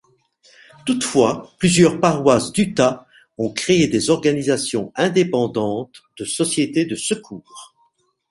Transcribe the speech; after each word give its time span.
Toutefois, 0.87 1.51
plusieurs 1.59 1.99
paroisses 1.99 2.51
d’Utah 2.51 3.05
ont 3.37 3.51
créé 3.53 3.87
des 3.87 4.09
organisations 4.09 4.91
indépendantes 4.95 6.01
de 6.17 6.25
Société 6.25 6.85
de 6.87 6.95
secours. 6.95 7.75